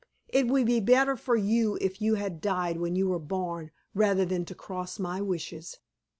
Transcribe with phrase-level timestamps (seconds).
[0.29, 4.25] It would be better for you if you had died when you were born rather
[4.25, 5.77] than to cross my wishes.